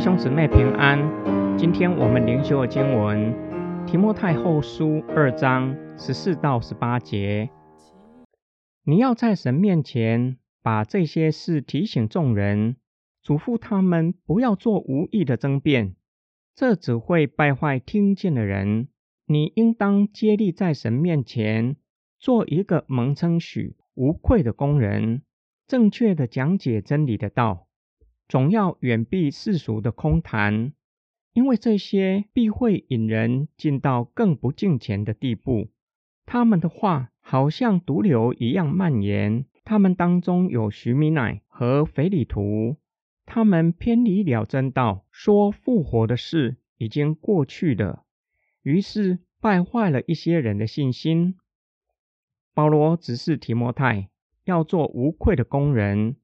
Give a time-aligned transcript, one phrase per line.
[0.00, 0.98] 兄姊妹平安。
[1.58, 3.34] 今天我们灵修的经文
[3.84, 7.50] 《提摩太后书》二章十四到十八节。
[8.82, 12.76] 你要在神面前把这些事提醒众人，
[13.22, 15.94] 嘱咐他们不要做无意的争辩，
[16.54, 18.88] 这只会败坏听见的人。
[19.26, 21.76] 你应当接力在神面前，
[22.18, 25.20] 做一个蒙称许、无愧的工人，
[25.66, 27.66] 正确的讲解真理的道。
[28.30, 30.72] 总要远避世俗的空谈，
[31.32, 35.72] 因为这些必会引人进到更不敬虔的地步。
[36.26, 39.46] 他们的话好像毒瘤一样蔓延。
[39.64, 42.76] 他们当中有徐米乃和腓里图，
[43.26, 48.04] 他们偏离了真道，说复活的事已经过去了，
[48.62, 51.36] 于是败坏了一些人的信心。
[52.54, 54.08] 保罗指示提摩太
[54.44, 56.14] 要做无愧的工人，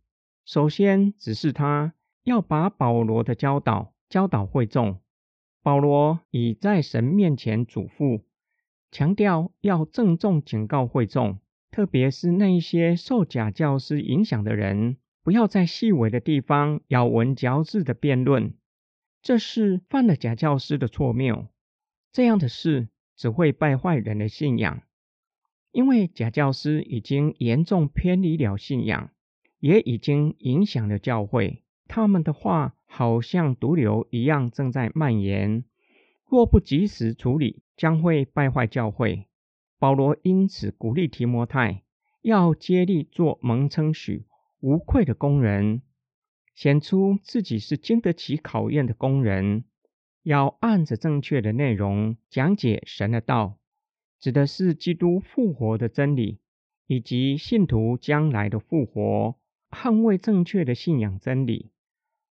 [0.45, 1.95] 首先指示他。
[2.27, 5.01] 要把保罗的教导教导会众。
[5.63, 8.23] 保罗已在神面前嘱咐，
[8.91, 11.39] 强调要郑重警告会众，
[11.71, 18.55] 特别是那一些受假教师影响的人，不要在细微的地方咬文嚼字的辩论，
[19.23, 21.47] 这是犯了假教师的错谬。
[22.11, 24.83] 这样的事只会败坏人的信仰，
[25.71, 29.11] 因为假教师已经严重偏离了信仰，
[29.61, 31.63] 也已经影响了教会。
[31.89, 35.65] 他们的话好像毒瘤一样正在蔓延，
[36.29, 39.27] 若不及时处理，将会败坏教会。
[39.79, 41.83] 保罗因此鼓励提摩太
[42.23, 44.27] 要接力做蒙称许、
[44.61, 45.83] 无愧的工人，
[46.55, 49.65] 显出自己是经得起考验的工人。
[50.23, 53.59] 要按着正确的内容讲解神的道，
[54.19, 56.41] 指的是基督复活的真理，
[56.89, 59.37] 以及信徒将来的复活，
[59.71, 61.71] 捍卫正确的信仰真理。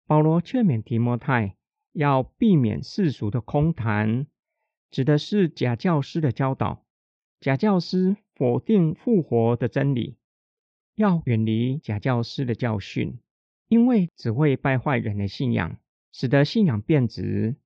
[0.10, 1.56] 保罗劝勉提摩太
[1.92, 4.26] 要避免世俗的空谈，
[4.90, 6.84] 指的是假教师的教导。
[7.40, 10.18] 假教师否定复活的真理，
[10.96, 13.20] 要远离假教师的教训，
[13.68, 15.78] 因为只会败坏人的信仰，
[16.12, 17.58] 使得信仰变质。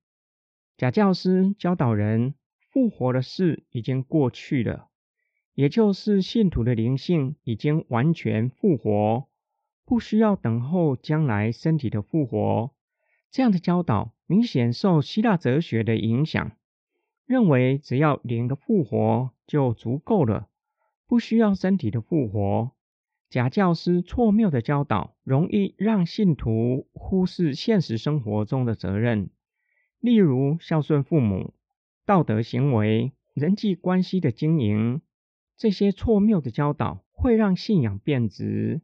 [0.76, 2.34] 假教师教导人
[2.70, 4.90] 复活的事已经过去了，
[5.54, 9.30] 也就是信徒的灵性已经完全复活。
[9.86, 12.70] 不需要等候将来身体的复活，
[13.30, 16.52] 这样的教导明显受希腊哲学的影响，
[17.26, 20.48] 认为只要灵的复活就足够了，
[21.06, 22.72] 不需要身体的复活。
[23.28, 29.28] 假教师错谬的教导，容易让信徒忽视现实生活中的责任，
[29.98, 31.52] 例如孝顺父母、
[32.06, 35.02] 道德行为、人际关系的经营。
[35.56, 38.80] 这些错谬的教导会让信仰变质。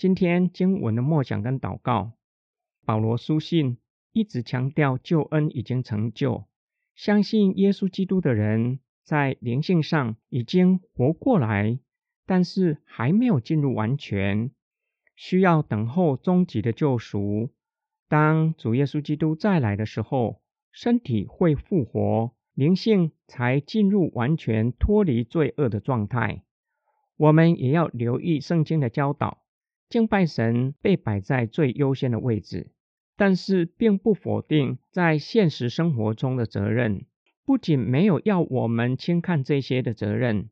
[0.00, 2.12] 今天经文的默想跟祷告，
[2.86, 3.76] 保罗书信
[4.14, 6.46] 一直强调救恩已经成就，
[6.94, 11.78] 相信耶稣基督的人在灵性上已经活过来，
[12.24, 14.50] 但是还没有进入完全，
[15.16, 17.50] 需要等候终极的救赎。
[18.08, 20.40] 当主耶稣基督再来的时候，
[20.72, 26.42] 身体会复活，灵性才进入完全脱离罪恶的状态。
[27.18, 29.42] 我们也要留意圣经的教导。
[29.90, 32.70] 敬拜神被摆在最优先的位置，
[33.16, 37.04] 但是并不否定在现实生活中的责任。
[37.44, 40.48] 不仅没有要我们轻看这些的责任，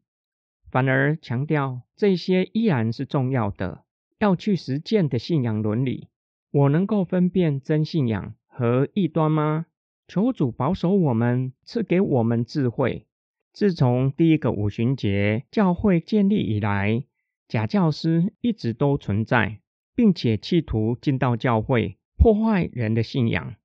[0.68, 3.84] 反而强调这些依然是重要的，
[4.18, 6.08] 要去实践的信仰伦理。
[6.50, 9.66] 我能够分辨真信仰和异端吗？
[10.08, 13.06] 求主保守我们，赐给我们智慧。
[13.52, 17.04] 自从第一个五旬节教会建立以来。
[17.48, 19.60] 假教师一直都存在，
[19.94, 23.56] 并且企图进到教会，破坏人的信仰。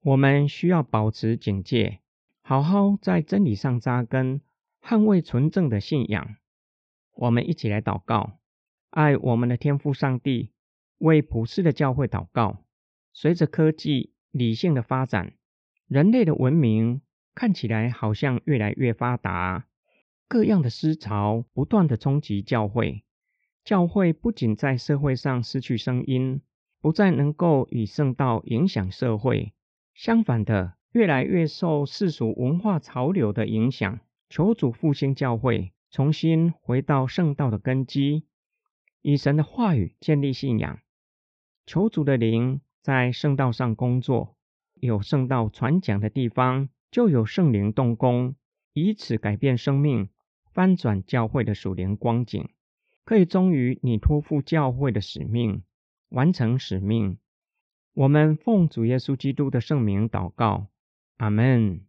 [0.00, 2.00] 我们需要保持警戒，
[2.40, 4.40] 好好在真理上扎根，
[4.82, 6.36] 捍卫纯正的信仰。
[7.12, 8.38] 我们一起来祷告，
[8.88, 10.52] 爱我们的天父上帝，
[10.96, 12.64] 为普世的教会祷告。
[13.12, 15.34] 随着科技理性的发展，
[15.86, 17.02] 人类的文明
[17.34, 19.66] 看起来好像越来越发达，
[20.28, 23.04] 各样的思潮不断的冲击教会。
[23.68, 26.40] 教会不仅在社会上失去声音，
[26.80, 29.52] 不再能够以圣道影响社会，
[29.92, 34.00] 相反的，越来越受世俗文化潮流的影响。
[34.30, 38.24] 求主复兴教会，重新回到圣道的根基，
[39.02, 40.78] 以神的话语建立信仰。
[41.66, 44.34] 求主的灵在圣道上工作，
[44.76, 48.34] 有圣道传讲的地方，就有圣灵动工，
[48.72, 50.08] 以此改变生命，
[50.54, 52.48] 翻转教会的属灵光景。
[53.08, 55.62] 可以忠于你托付教会的使命，
[56.10, 57.16] 完成使命。
[57.94, 60.66] 我们奉主耶稣基督的圣名祷告，
[61.16, 61.80] 阿门。